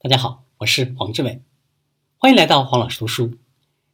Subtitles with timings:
[0.00, 1.42] 大家好，我是黄志伟，
[2.18, 3.32] 欢迎来到黄老师读书，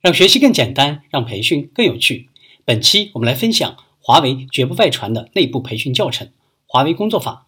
[0.03, 2.29] 让学习更简单，让培训更有趣。
[2.67, 6.31] 本期我们来分享华为绝不外传的内部培训教程——
[6.69, 7.47] 华为工作法，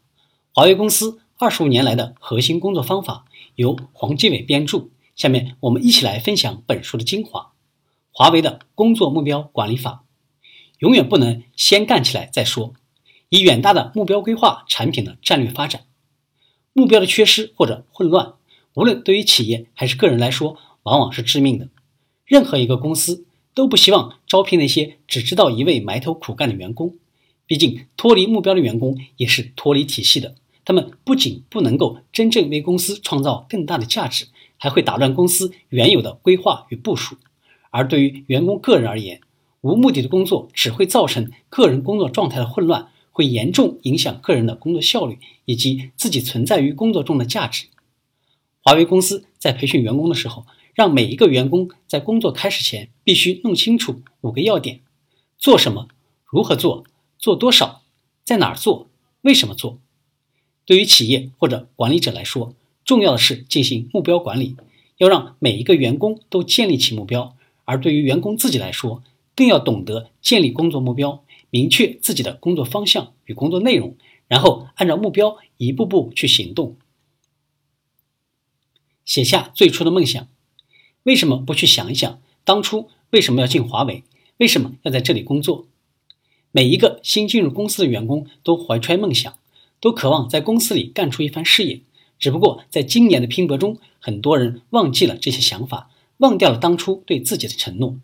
[0.54, 4.88] 华为公司二十五年来的核心工作方法，由黄继伟编著。
[5.14, 7.52] 下面我们一起来分享本书的精华：
[8.10, 10.04] 华为的工作目标管理法，
[10.78, 12.72] 永远不能先干起来再说，
[13.28, 15.82] 以远大的目标规划产品的战略发展。
[16.72, 18.35] 目标的缺失或者混乱。
[18.76, 21.68] 无论对于企业还是个人来说，往往是致命的。
[22.26, 23.24] 任何一个公司
[23.54, 26.94] 都不希望招聘那些只知道一味埋头苦干的员工。
[27.46, 30.34] 毕竟，脱离目标的员工也是脱离体系的。
[30.66, 34.26] 他们不仅不能够真正为公司创造更大的价值，
[34.58, 37.16] 还会打乱公司原有的规划与部署。
[37.70, 39.22] 而对于员工个人而言，
[39.62, 47.68] 无目的的工作只会造成个人工作状态的混乱，会严重影响个人的工作效率以及自己存在于工作中的价值。
[48.66, 54.80] 华为公司在培训员工的时候，让每一个员工在工作开始前必须弄清楚五个要点：
[55.38, 55.86] 做什么、
[56.24, 56.84] 如何做、
[57.16, 57.82] 做多少、
[58.24, 58.88] 在哪儿做、
[59.20, 59.78] 为什么做。
[60.64, 64.56] 对于企业或者管理者来说，重要的是进行目标管理，
[64.96, 69.04] 要让每一个员工都建立起目标；而对于员工自己来说，
[69.36, 73.96] 更要懂得建立工作目标，明确自己的工作方向与工作内容，
[74.26, 76.76] 然后按照目标一步步去行动。
[79.06, 80.28] 写下最初的梦想，
[81.04, 84.02] 为什么不去想一想当初为什么要进华为？
[84.36, 85.66] 为什么要在这里工作？
[86.50, 89.38] 每一个新进入公司的员工都怀揣梦想，
[89.80, 91.80] 都渴望在公司里干出一番事业。
[92.18, 97.96] 只不过在今年的拼搏中，很多人忘记了这些想法，忘掉了当初对自己的承诺。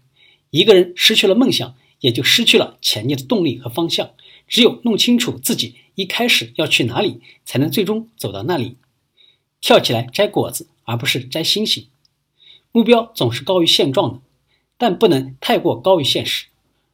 [0.50, 4.10] 一个人失去了梦想，也就失去了前进的动力和方向。
[4.46, 8.76] 只有弄清楚自己一开始要去哪里，才能最终走到那里。
[9.62, 10.68] 跳起来摘果子。
[10.84, 11.88] 而不是摘星星，
[12.72, 14.20] 目标总是高于现状的，
[14.76, 16.46] 但不能太过高于现实。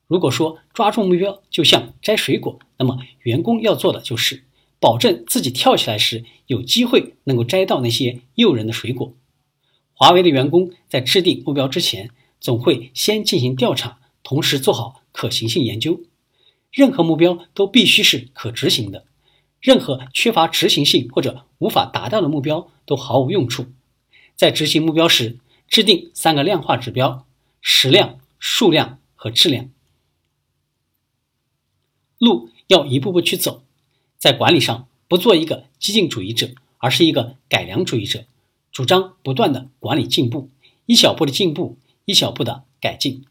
[0.07, 4.45] 如果说抓住目标就像摘水果，那么员工要做的就是
[4.81, 9.15] 保证自己跳起来时有机会能够摘到那些诱人的水果。
[9.93, 16.01] 华为的员工在制定目标之前，总会先进行调查，同时做好可行性研究。
[16.71, 19.05] 任何目标都必须是可执行的，
[19.61, 23.67] 任何缺乏执行性或者无法达到的目标都毫无用处。
[24.39, 27.27] 在执行目标时，制定三个量化指标：
[27.61, 29.69] 时量、数量和质量。
[32.19, 33.65] 路要一步步去走，
[34.17, 38.27] 在管理上不做一个激进主义者，而是一个改良主义者，
[38.71, 40.49] 主张不断的管理进步，
[40.87, 43.25] 一小步的进步，一小步的改进。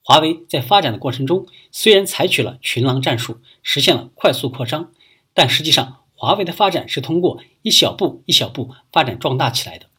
[0.00, 4.94] 华为在发展的过程中，虽然采取了群狼战术，实现了快速扩张，
[5.34, 9.90] 但实际上，华为的发展是通过一小步一小步发展壮大起来的。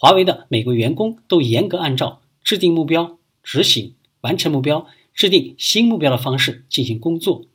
[0.00, 7.46] 华为的每个员工都严格按照制定目标、执行、完成目标、制定新目标的方式进行工作。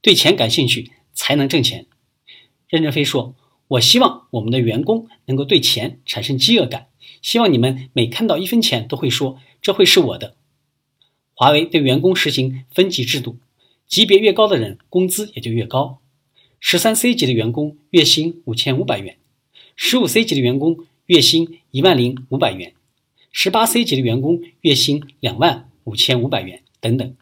[0.00, 1.84] 对钱感兴趣才能挣钱。
[2.68, 3.34] 任正非说
[3.68, 6.86] ：“我希望我们的员工能够对钱产生饥饿感，
[7.20, 10.34] 希望你们每看到一分钱都会说这会是我的。”
[11.36, 13.36] 华为对员工实行分级制度，
[13.86, 15.98] 级别越高的人工资也就越高。
[16.58, 19.18] 十三 C 级的员工月薪五千五百元，
[19.76, 20.86] 十五 C 级的员工。
[21.06, 22.74] 月薪一万零五百元，
[23.32, 27.16] 十八 C 级的员工月薪两万五千五百元等等，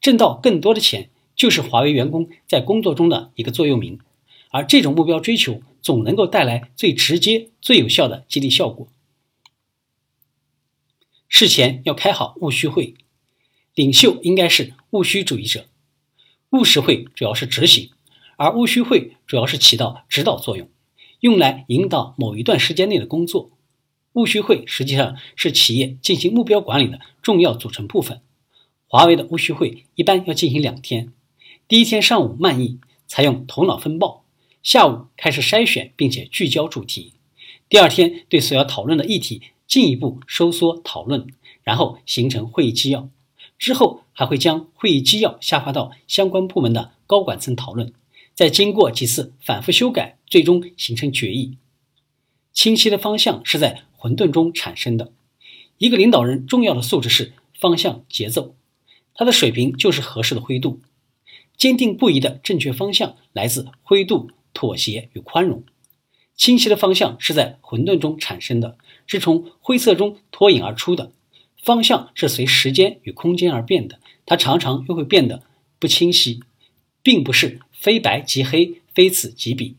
[0.00, 3.98] 挣到更多的钱就是华为员工在工作中的一个座右铭。
[4.50, 8.88] 而这种目标追求总能够带来最直接、最有效的激励效果。
[11.28, 12.94] 事前要开好务虚会，
[13.74, 15.68] 领袖应该是务虚主义者，
[16.50, 17.90] 务实会主要是执行，
[18.36, 20.68] 而务虚会主要是起到指导作用。
[21.20, 23.50] 用来引导某一段时间内的工作，
[24.14, 28.20] 务虚会实际上是企业进行目标管理的重要组成部分。
[28.86, 31.12] 华为的务虚会一般要进行两天，
[31.68, 34.24] 第一天上午漫议，采用头脑风暴，
[34.62, 37.12] 下午开始筛选并且聚焦主题，
[37.68, 41.26] 第二天对所要讨论的议题进一步收缩讨论，
[41.62, 43.08] 然后形成会议纪要，
[43.58, 47.92] 之后还会将会议纪要下发到相关部门的高管层讨论。
[48.34, 51.58] 再经过几次反复修改，最终形成决议。
[52.52, 55.12] 清晰的方向是在混沌中产生的。
[55.78, 58.54] 一个领导人重要的素质是方向节奏，
[59.14, 60.80] 他的水平就是合适的灰度。
[61.56, 65.62] 坚定不移的正确方向来自灰度、妥协与宽容。
[66.34, 71.12] 清晰的方向是在混沌中产生的，是从灰色中脱颖而出的。
[71.62, 75.42] 方向是随时间与空间而变的，它常常又会变得
[75.78, 76.40] 不清晰，
[77.02, 77.60] 并不是。
[77.80, 79.76] 非白即黑，非此即彼。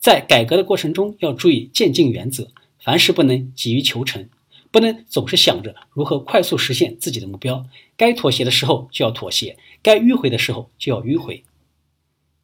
[0.00, 4.28] 在改革的过程中要注意渐进原则，凡事不能急于求成，
[4.72, 7.64] 不能总是想着如何快速实现自己的目标。
[7.96, 11.44] 该妥协的时候就要妥协，该迂回的时候就要迂回。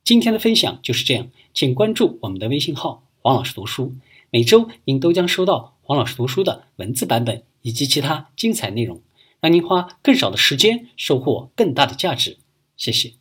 [0.05, 3.97] 今天的分享就是这样，请关注我们的微信号“黄老师读书”，
[4.31, 9.03] 每周您都将收到黄老师读书的文字版本以及其他精彩内容，
[9.41, 12.39] 让您花更少的时间收获更大的价值。
[12.77, 13.15] 谢谢。